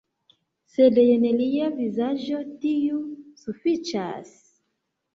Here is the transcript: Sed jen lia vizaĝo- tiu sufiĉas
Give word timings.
Sed 0.75 0.97
jen 1.01 1.27
lia 1.43 1.69
vizaĝo- 1.77 2.41
tiu 2.65 2.99
sufiĉas 3.45 4.37